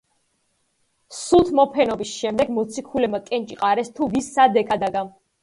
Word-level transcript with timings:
სულთმოფენობის 1.17 2.13
შემდეგ 2.21 2.49
მოციქულებმა 2.57 3.21
კენჭი 3.29 3.59
ყარეს 3.61 3.95
თუ 4.01 4.11
ვის 4.17 4.33
სად 4.41 4.61
ექადაგა. 4.65 5.07